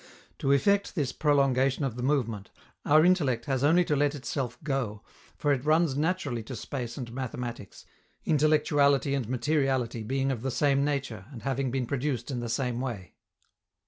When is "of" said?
1.85-1.95, 10.31-10.41